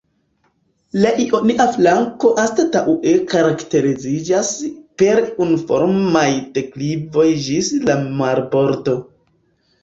La 1.01 1.09
ionia 1.23 1.65
flanko 1.73 2.31
anstataŭe 2.43 3.11
karakteriziĝas 3.33 4.49
per 5.03 5.21
unuformaj 5.45 6.25
deklivoj 6.57 7.29
ĝis 7.51 7.71
la 7.85 7.99
marbordo. 8.25 8.99